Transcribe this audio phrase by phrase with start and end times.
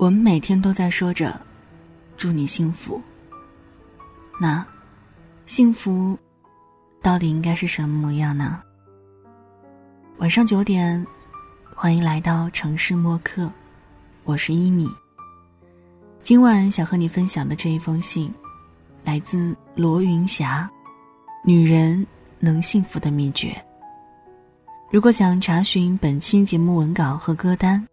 [0.00, 1.38] 我们每天都在说着
[2.16, 2.98] “祝你幸福”，
[4.40, 4.66] 那
[5.44, 6.18] 幸福
[7.02, 8.62] 到底应该是什么模样呢？
[10.16, 11.06] 晚上九点，
[11.74, 13.52] 欢迎来到城市默客，
[14.24, 14.88] 我是一米。
[16.22, 18.32] 今晚想和你分享的这一封信，
[19.04, 20.66] 来自罗云霞，
[21.46, 22.06] 《女人
[22.38, 23.48] 能幸福的秘诀》。
[24.90, 27.86] 如果想查询本期节目文稿和歌单。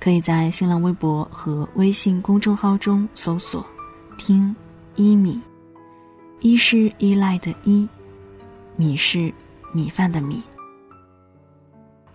[0.00, 3.64] 可以在新浪微博和微信公众号中搜索
[4.18, 4.54] “听
[4.96, 5.40] 一米”，
[6.40, 7.88] 一是依赖的依，
[8.76, 9.32] 米是
[9.72, 10.42] 米饭的米。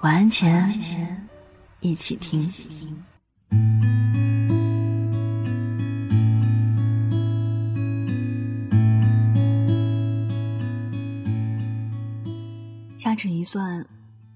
[0.02, 1.28] 晚安前，
[1.80, 2.40] 一起听。
[12.96, 13.84] 掐指一算，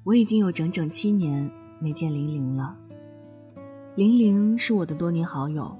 [0.03, 2.75] 我已经有整整七年没见玲玲了。
[3.95, 5.71] 玲玲是我的多年好友。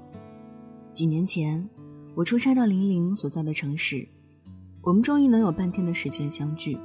[0.92, 1.68] 几年前，
[2.14, 4.06] 我出差到玲玲所在的城市，
[4.82, 6.78] 我们终于能有半天的时间相聚。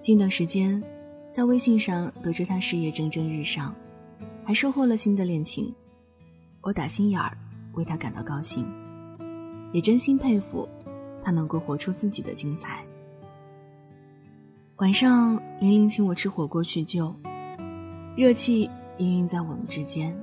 [0.00, 0.82] 近段时间，
[1.30, 3.72] 在微信上得知她事业蒸蒸日上，
[4.42, 5.72] 还收获了新的恋情，
[6.60, 7.38] 我打心眼儿
[7.74, 8.66] 为她感到高兴，
[9.72, 10.68] 也真心佩服
[11.22, 12.84] 她能够活出自己的精彩。
[14.78, 17.14] 晚上，玲玲请我吃火锅叙旧，
[18.16, 18.68] 热气。
[18.98, 20.16] 氤氲在我们之间，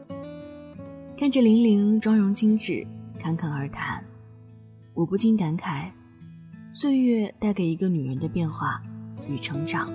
[1.17, 2.85] 看着玲玲妆容精致，
[3.19, 4.03] 侃侃而谈，
[4.93, 5.91] 我不禁感慨：
[6.73, 8.81] 岁月带给一个女人的变化
[9.29, 9.91] 与成长，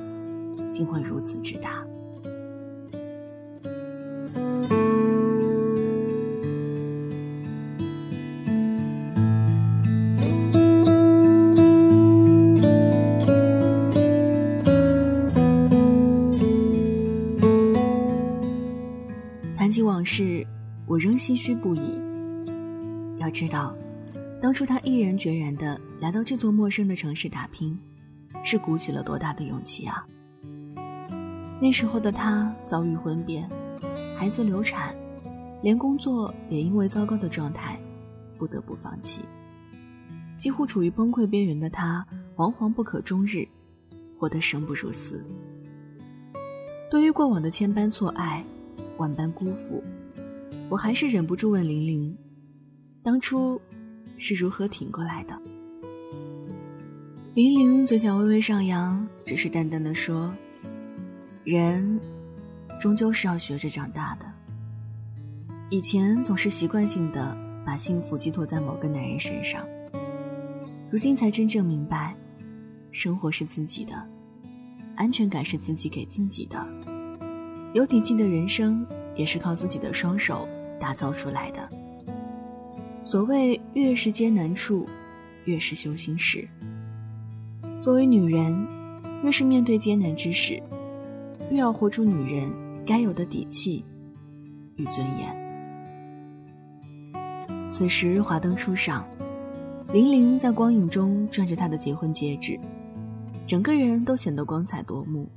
[0.73, 1.83] 竟会如此之大。
[21.27, 22.01] 唏嘘不已。
[23.19, 23.75] 要知道，
[24.41, 27.77] 当初他毅然决然的来到这座陌生的城市打拼，
[28.45, 30.07] 是鼓起了多大的勇气啊！
[31.61, 33.51] 那时候的他遭遇婚变，
[34.17, 34.95] 孩子流产，
[35.63, 37.77] 连工作也因为糟糕的状态，
[38.39, 39.23] 不得不放弃。
[40.37, 42.07] 几乎处于崩溃边缘的他，
[42.37, 43.45] 惶惶不可终日，
[44.17, 45.27] 活得生不如死。
[46.89, 48.45] 对于过往的千般错爱，
[48.97, 49.83] 万般辜负。
[50.69, 52.17] 我还是忍不住问玲玲
[53.03, 53.61] ：“当初
[54.17, 55.41] 是如何挺过来的？”
[57.35, 60.35] 玲玲嘴角微微上扬，只是淡淡的说
[61.45, 62.01] ：“人
[62.81, 64.27] 终究是要学着长大的。
[65.71, 69.65] 以前总是习惯性的把幸福寄托在某个男人身上，
[70.91, 72.17] 如今才真正明白，
[72.91, 73.95] 生活是自己的，
[74.97, 76.67] 安全感是自己给自己的，
[77.73, 78.85] 有底气的人生
[79.15, 81.69] 也是靠自己的双手。”打造出来的。
[83.05, 84.87] 所谓越是艰难处，
[85.45, 86.47] 越是修心时。
[87.81, 88.67] 作为女人，
[89.23, 90.61] 越是面对艰难之时，
[91.51, 92.51] 越要活出女人
[92.85, 93.85] 该有的底气
[94.75, 95.47] 与尊严。
[97.69, 99.07] 此时华灯初上，
[99.93, 102.59] 玲玲在光影中转着她的结婚戒指，
[103.47, 105.29] 整个人都显得光彩夺目。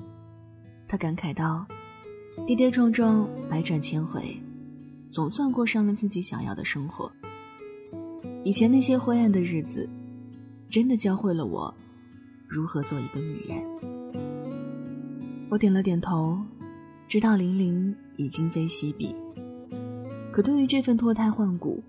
[0.87, 1.67] 她感慨道
[2.47, 4.35] ：“跌跌撞撞，百转千回。”
[5.11, 7.11] 总算过上了自己想要的生活。
[8.43, 9.89] 以前那些灰暗的日子，
[10.69, 11.73] 真的教会了我
[12.47, 13.61] 如何做一个女人。
[15.49, 16.39] 我点了点头，
[17.07, 19.15] 知道玲玲已今非昔比。
[20.31, 21.83] 可对于这份脱胎换骨，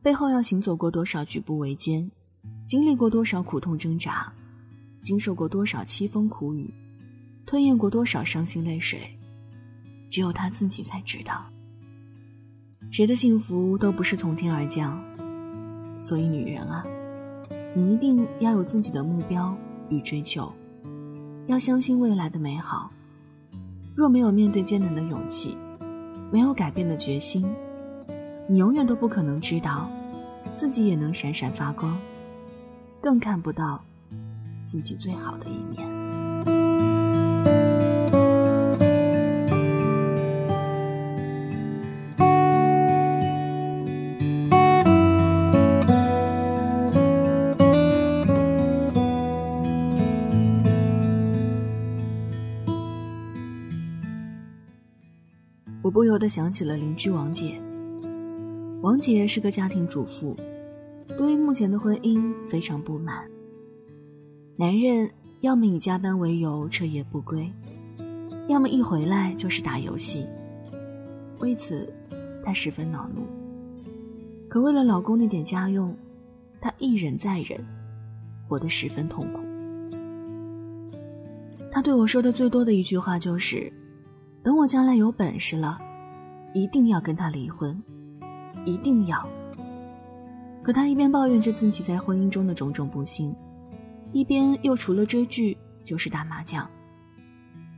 [0.00, 2.10] 背后要行走过多少举步维艰，
[2.66, 4.32] 经历过多少苦痛挣扎，
[5.00, 6.72] 经受过多少凄风苦雨，
[7.44, 9.00] 吞咽过多少伤心泪水，
[10.10, 11.51] 只有她自己才知道。
[12.92, 15.02] 谁的幸福都不是从天而降，
[15.98, 16.84] 所以女人啊，
[17.74, 19.56] 你一定要有自己的目标
[19.88, 20.52] 与追求，
[21.46, 22.90] 要相信未来的美好。
[23.94, 25.56] 若没有面对艰难的勇气，
[26.30, 27.50] 没有改变的决心，
[28.46, 29.88] 你永远都不可能知道，
[30.54, 31.98] 自己也能闪闪发光，
[33.00, 33.82] 更看不到
[34.66, 35.91] 自己最好的一面。
[55.92, 57.60] 不由得想起了邻居王姐。
[58.80, 60.34] 王姐是个家庭主妇，
[61.18, 63.28] 对于目前的婚姻非常不满。
[64.56, 65.10] 男人
[65.42, 67.52] 要么以加班为由彻夜不归，
[68.48, 70.26] 要么一回来就是打游戏。
[71.40, 71.92] 为此，
[72.42, 73.22] 她十分恼怒。
[74.48, 75.94] 可为了老公那点家用，
[76.58, 77.62] 她一忍再忍，
[78.48, 79.40] 活得十分痛苦。
[81.70, 83.72] 她对我说的最多的一句话就是
[84.42, 85.78] ：“等我将来有本事了，
[86.52, 87.80] 一定要跟他离婚，
[88.64, 89.28] 一定要。”
[90.62, 93.34] 可他一边抱怨着自己在婚姻中的种种不幸，
[94.12, 96.68] 一边又除了追剧就是打麻将，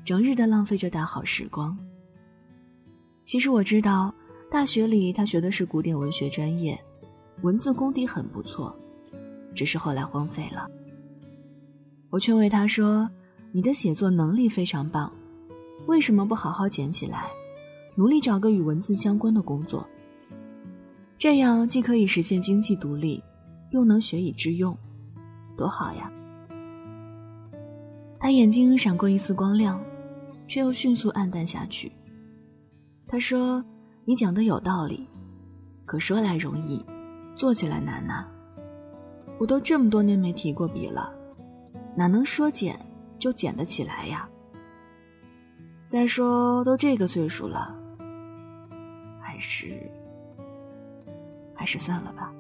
[0.04, 1.76] 整日的浪费着大好时光。
[3.24, 4.14] 其实我知道，
[4.50, 6.78] 大学里他学的是古典文学专业，
[7.40, 8.74] 文字功底很不错，
[9.54, 10.68] 只是后来荒废了。
[12.10, 13.08] 我劝慰他说
[13.50, 15.10] ：“你的写作能力非常棒，
[15.86, 17.30] 为什么不好好捡起来，
[17.94, 19.86] 努力找个与文字相关的工作？
[21.18, 23.22] 这样既可以实现经济独立，
[23.70, 24.76] 又能学以致用，
[25.56, 26.10] 多好呀！”
[28.18, 29.82] 他眼睛闪过一丝光亮，
[30.48, 31.92] 却又迅速暗淡下去。
[33.06, 33.62] 他说
[34.06, 35.06] ：“你讲的有道理，
[35.84, 36.84] 可说来容易，
[37.34, 38.26] 做起来难呐。
[39.38, 41.12] 我都这么多年没提过笔了，
[41.94, 42.78] 哪能说减
[43.18, 44.26] 就减得起来呀？
[45.86, 47.74] 再说都这个岁数了，
[49.20, 49.78] 还是
[51.54, 52.32] 还是算了吧。”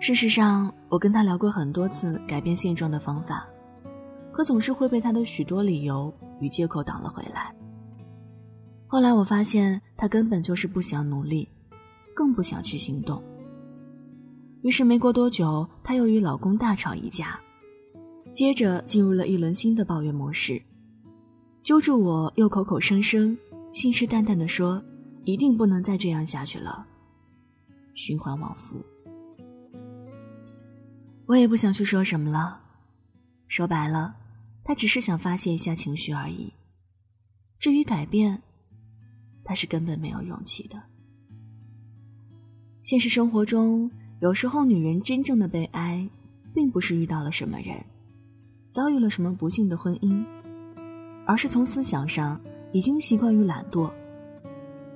[0.00, 3.46] 事实上，我跟他聊过很多次改变现状的方法，
[4.32, 7.54] 可总是会被他的许多理由与借口挡了回来。
[8.88, 11.48] 后来我发现，他根本就是不想努力，
[12.14, 13.22] 更不想去行动。
[14.62, 17.40] 于是没过多久，她又与老公大吵一架，
[18.34, 20.60] 接着进入了一轮新的抱怨模式，
[21.62, 23.38] 揪住我又口口声声、
[23.72, 24.82] 信誓旦旦地说
[25.24, 26.84] ：“一定不能再这样下去了。”
[27.94, 28.84] 循环往复。
[31.26, 32.60] 我也不想去说什么了，
[33.46, 34.16] 说白了，
[34.64, 36.52] 他只是想发泄一下情绪而已。
[37.60, 38.42] 至于改变，
[39.44, 40.82] 他是根本没有勇气的。
[42.82, 43.88] 现实生活中，
[44.20, 46.08] 有时候女人真正的悲哀，
[46.52, 47.76] 并不是遇到了什么人，
[48.72, 50.26] 遭遇了什么不幸的婚姻，
[51.32, 52.38] 而是从思想上
[52.72, 53.90] 已经习惯于懒惰，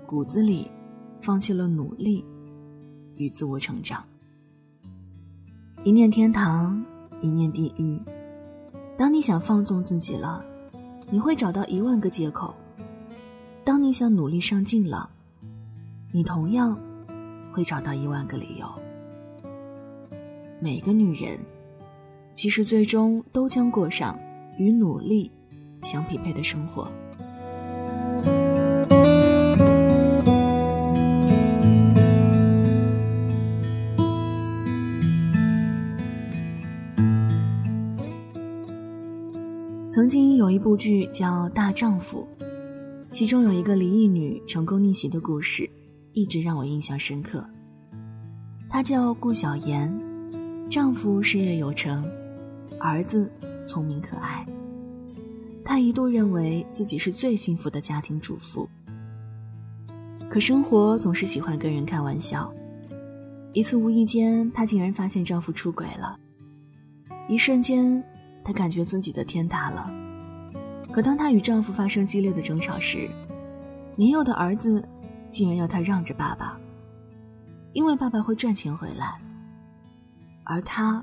[0.05, 0.71] 骨子里
[1.19, 2.23] 放弃了努力
[3.17, 4.05] 与自我成长。
[5.83, 6.85] 一念天堂，
[7.23, 7.99] 一念地狱。
[8.99, 10.45] 当你想放纵自己了，
[11.09, 12.55] 你会找到一万个借口。
[13.65, 15.09] 当你想努力上进了，
[16.13, 16.79] 你同样
[17.51, 18.67] 会找到一万个理由。
[20.61, 21.39] 每个女人，
[22.35, 24.19] 其实最终都将过上
[24.59, 25.31] 与努力
[25.87, 26.91] 相匹配的生活。
[39.93, 42.29] 曾经有一部剧叫《大丈夫》。
[43.11, 45.71] 其中有一个离异女成功逆袭的故事，
[46.13, 47.43] 一直让我印象深刻。
[48.69, 49.91] 她叫顾小妍，
[50.69, 52.05] 丈夫事业有成，
[52.79, 53.31] 儿子
[53.67, 54.47] 聪明可爱。
[55.67, 58.69] 她一度认为自己是最幸福的家庭主妇。
[60.31, 62.51] 可生活总是喜欢跟人开玩笑。
[63.53, 66.17] 一次无意间，她竟然发现丈夫出轨了。
[67.29, 68.01] 一瞬间，
[68.45, 69.91] 她感觉自己的天塌了。
[70.93, 73.09] 可当她与丈夫发生激烈的争吵时，
[73.97, 74.89] 年幼的儿子
[75.31, 76.57] 竟然要她让着爸爸，
[77.73, 79.19] 因为爸爸会赚钱回来，
[80.45, 81.03] 而她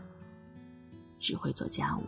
[1.20, 2.04] 只会做家务。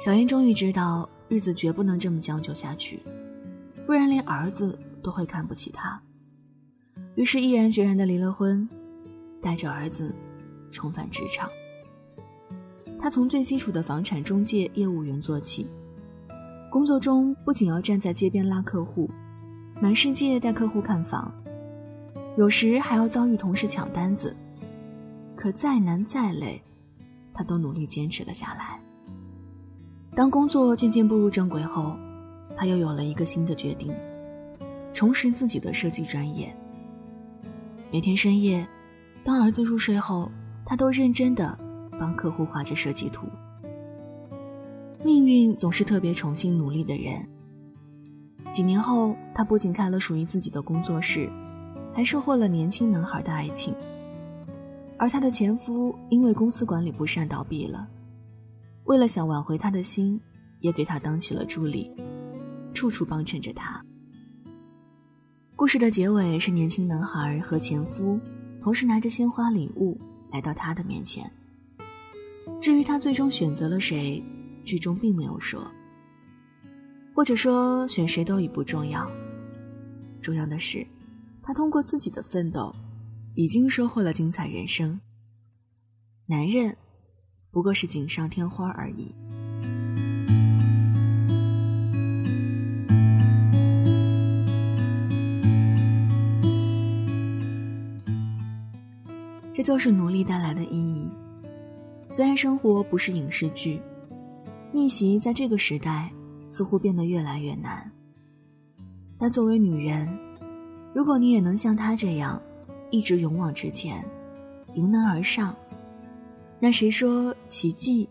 [0.00, 3.02] 小燕终于知道，日子绝不能这么将就下去，
[3.84, 6.00] 不然连儿子都会看不起她。
[7.16, 8.66] 于是毅然决然的离了婚，
[9.42, 10.14] 带着儿子
[10.70, 11.50] 重返职场。
[12.98, 15.66] 他从最基础的房产中介业务员做起，
[16.70, 19.10] 工作中不仅要站在街边拉客户，
[19.82, 21.30] 满世界带客户看房，
[22.38, 24.34] 有时还要遭遇同事抢单子。
[25.36, 26.62] 可再难再累，
[27.34, 28.80] 他都努力坚持了下来。
[30.14, 31.96] 当工作渐渐步入正轨后，
[32.56, 33.92] 他又有了一个新的决定：
[34.92, 36.54] 重拾自己的设计专业。
[37.92, 38.66] 每天深夜，
[39.24, 40.30] 当儿子入睡后，
[40.64, 41.58] 他都认真的。
[41.98, 43.26] 帮客户画着设计图。
[45.04, 47.22] 命运总是特别宠幸努力的人。
[48.50, 51.28] 几年后，她不仅开了属于自己的工作室，
[51.92, 53.74] 还收获了年轻男孩的爱情。
[54.96, 57.86] 而她的前夫因为公司管理不善倒闭了，
[58.84, 60.20] 为了想挽回他的心，
[60.60, 61.90] 也给他当起了助理，
[62.74, 63.84] 处处帮衬着他。
[65.56, 68.18] 故事的结尾是年轻男孩和前夫
[68.62, 70.00] 同时拿着鲜花礼物
[70.32, 71.30] 来到他的面前。
[72.60, 74.22] 至于他最终选择了谁，
[74.64, 75.70] 剧中并没有说。
[77.14, 79.10] 或者说选谁都已不重要，
[80.22, 80.86] 重要的是，
[81.42, 82.74] 他通过自己的奋斗，
[83.34, 84.98] 已经收获了精彩人生。
[86.26, 86.76] 男人，
[87.50, 89.14] 不过是锦上添花而已。
[99.52, 101.10] 这就是努力带来的意义。
[102.08, 103.80] 虽然生活不是影视剧，
[104.72, 106.10] 逆袭在这个时代
[106.46, 107.90] 似乎变得越来越难。
[109.18, 110.08] 但作为女人，
[110.94, 112.40] 如果你也能像她这样，
[112.90, 114.02] 一直勇往直前，
[114.74, 115.54] 迎难而上，
[116.60, 118.06] 那谁说奇迹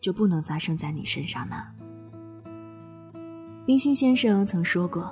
[0.00, 1.56] 就不能发生在你身上呢？
[3.64, 5.10] 冰心先生曾说过：“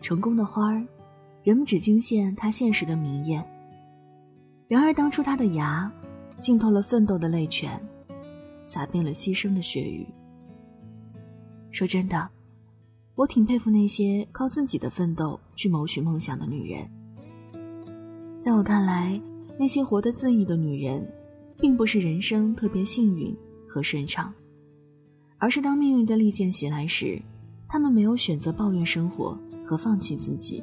[0.00, 0.82] 成功的花儿，
[1.42, 3.46] 人们只惊现它现实的明艳。
[4.66, 5.92] 然而当初它的芽，
[6.40, 7.78] 浸透了奋斗的泪泉，
[8.64, 10.06] 洒遍了牺牲的血雨。”
[11.70, 12.30] 说真的。
[13.16, 16.90] 我挺佩服那些靠自己的奋斗去谋取梦想的女人。
[18.40, 19.20] 在我看来，
[19.56, 21.08] 那些活得恣意的女人，
[21.58, 23.36] 并不是人生特别幸运
[23.68, 24.32] 和顺畅，
[25.38, 27.20] 而是当命运的利剑袭来时，
[27.68, 30.62] 他们没有选择抱怨生活和放弃自己，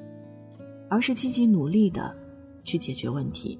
[0.89, 2.15] 而是积极努力的
[2.63, 3.59] 去解决问题。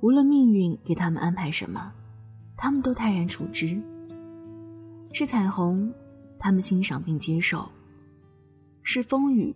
[0.00, 1.92] 无论命运给他们安排什么，
[2.56, 3.80] 他们都泰然处之。
[5.12, 5.92] 是彩虹。
[6.44, 7.70] 他们欣赏并接受，
[8.82, 9.54] 是风雨；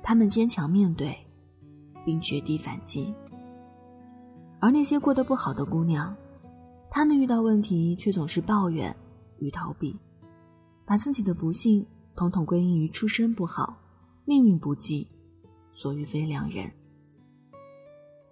[0.00, 1.12] 他们坚强面对，
[2.04, 3.12] 并绝地反击。
[4.60, 6.14] 而那些过得不好的姑娘，
[6.90, 8.94] 她们遇到问题却总是抱怨
[9.38, 9.96] 与逃避，
[10.84, 11.86] 把自己的不幸
[12.16, 13.76] 统统归因于出身不好、
[14.24, 15.08] 命运不济、
[15.70, 16.70] 所遇非良人。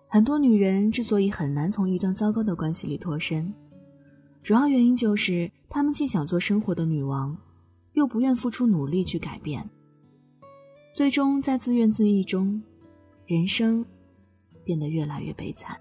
[0.08, 3.52] 很多女人之所以很难从一段糟糕的关系里脱身，
[4.42, 7.36] 主要原因就是她们既想做生活的女王。
[7.92, 9.70] 又不愿付出努力去改变，
[10.92, 12.62] 最终在自怨自艾中，
[13.24, 13.82] 人生
[14.62, 15.80] 变得越来越悲惨。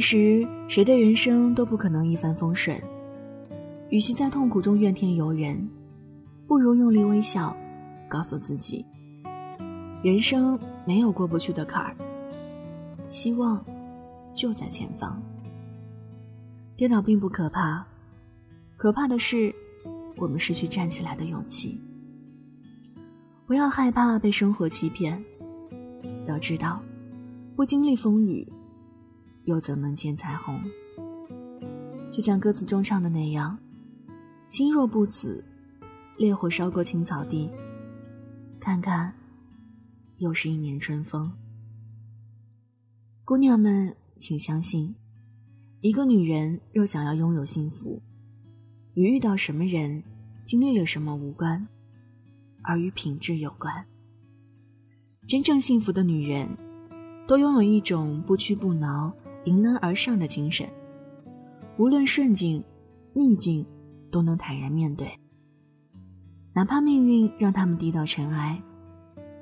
[0.00, 2.74] 其实，谁的人生都不可能一帆风顺。
[3.90, 5.68] 与其在痛苦中怨天尤人，
[6.46, 7.54] 不如用力微笑，
[8.08, 8.82] 告诉自己：
[10.02, 11.94] 人生没有过不去的坎儿，
[13.10, 13.62] 希望
[14.34, 15.22] 就在前方。
[16.78, 17.86] 跌倒并不可怕，
[18.78, 19.54] 可怕的是
[20.16, 21.78] 我们失去站起来的勇气。
[23.46, 25.22] 不要害怕被生活欺骗，
[26.24, 26.80] 要知道，
[27.54, 28.50] 不经历风雨。
[29.50, 30.62] 又怎能见彩虹？
[32.08, 33.58] 就像歌词中唱的那样
[34.48, 35.44] ：“心若不死，
[36.18, 37.50] 烈火烧过青草地，
[38.60, 39.12] 看看，
[40.18, 41.32] 又是一年春风。”
[43.26, 44.94] 姑娘们，请相信，
[45.80, 48.00] 一个女人若想要拥有幸福，
[48.94, 50.04] 与遇到什么人、
[50.44, 51.66] 经历了什么无关，
[52.62, 53.84] 而与品质有关。
[55.26, 56.56] 真正幸福的女人，
[57.26, 59.12] 都拥有一种不屈不挠。
[59.44, 60.68] 迎难而上的精神，
[61.78, 62.62] 无论顺境、
[63.14, 63.66] 逆境，
[64.10, 65.08] 都能坦然面对。
[66.52, 68.60] 哪怕命运让他们低到尘埃，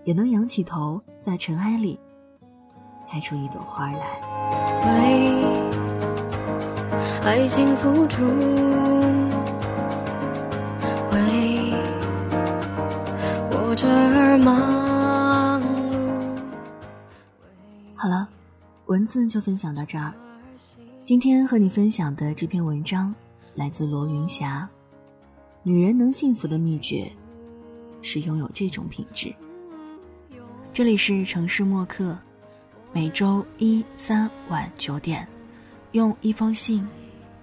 [0.04, 1.98] 也能仰起头，在尘埃里
[3.10, 3.98] 开出一朵花来。
[4.84, 5.44] 为
[7.24, 8.24] 爱情付出，
[11.12, 11.72] 为
[13.50, 14.87] 我这儿忙
[18.88, 20.14] 文字就分享到这儿。
[21.04, 23.14] 今天和你分享的这篇文章
[23.54, 24.66] 来自罗云霞。
[25.62, 27.10] 女人能幸福的秘诀，
[28.00, 29.30] 是拥有这种品质。
[30.72, 32.16] 这里是城市默客，
[32.90, 35.28] 每周一、三晚九点，
[35.92, 36.86] 用一封信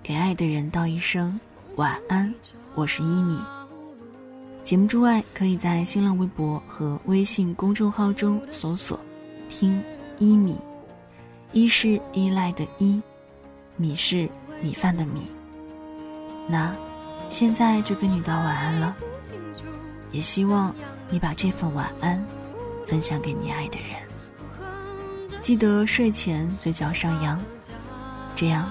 [0.01, 1.39] 给爱的人道一声
[1.75, 2.33] 晚安。
[2.73, 3.39] 我是一米。
[4.63, 8.99] 节目之外，可以在新浪微博和微信公众号中搜索
[9.47, 9.79] “听
[10.17, 10.57] 一米”。
[11.55, 13.01] 一是依赖的依，
[13.77, 14.29] 米是
[14.61, 15.31] 米饭的米。
[16.49, 16.75] 那，
[17.29, 18.93] 现在就跟你道晚安了。
[20.11, 20.75] 也希望
[21.07, 22.21] 你把这份晚安
[22.85, 25.39] 分享给你爱的人。
[25.41, 27.41] 记得睡前嘴角上扬，
[28.35, 28.69] 这样，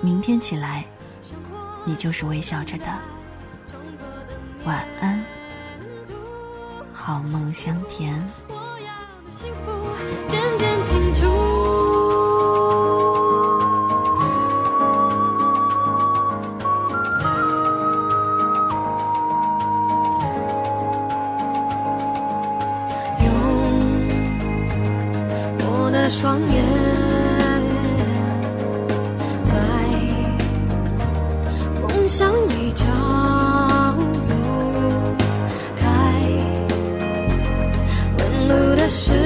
[0.00, 0.86] 明天起来，
[1.84, 2.86] 你就是微笑着的。
[4.64, 5.22] 晚安，
[6.94, 8.26] 好梦香甜。
[8.48, 9.75] 我要的幸福。
[38.88, 39.25] 是。